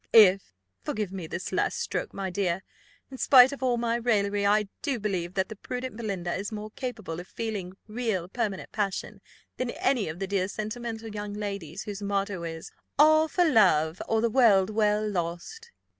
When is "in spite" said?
3.11-3.51